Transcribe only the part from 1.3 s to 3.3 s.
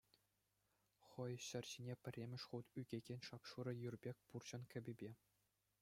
ҫӗр ҫине пӗрремӗш хут ӳкекен